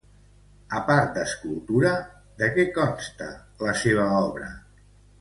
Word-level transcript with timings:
A 0.79 0.79
part 0.87 1.11
d'escultura, 1.17 1.93
de 2.41 2.51
què 2.57 2.67
consta 2.81 3.31
la 3.69 3.79
seva 3.87 4.11
obra? 4.27 4.55